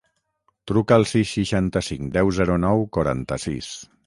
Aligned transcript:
Truca 0.71 0.95
al 1.01 1.05
sis, 1.11 1.33
seixanta-cinc, 1.37 2.09
deu, 2.17 2.33
zero, 2.39 2.57
nou, 2.65 2.87
quaranta-sis. 2.99 3.71